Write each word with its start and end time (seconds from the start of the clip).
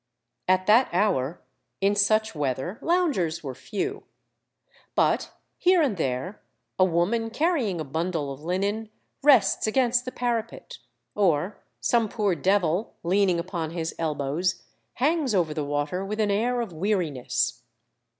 At 0.47 0.65
that 0.65 0.89
hour, 0.91 1.43
in 1.79 1.93
such 1.93 2.33
weather, 2.33 2.79
loungers 2.81 3.43
were 3.43 3.53
few. 3.53 4.05
But 4.95 5.31
here 5.59 5.83
and 5.83 5.95
there 5.95 6.41
a 6.79 6.83
woman 6.85 7.29
carrying 7.29 7.79
a 7.79 7.83
bundle 7.83 8.33
of 8.33 8.41
linen 8.43 8.89
rests 9.21 9.67
against 9.67 10.05
the 10.05 10.11
para 10.11 10.41
pet, 10.41 10.79
or 11.13 11.61
some 11.79 12.09
poor 12.09 12.33
devil, 12.33 12.95
leaning 13.03 13.37
upon 13.39 13.69
his 13.69 13.93
elbows, 13.99 14.63
hangs 14.93 15.35
over 15.35 15.53
the 15.53 15.63
water 15.63 16.03
with 16.03 16.19
an 16.19 16.31
air 16.31 16.61
of 16.61 16.73
weariness. 16.73 17.61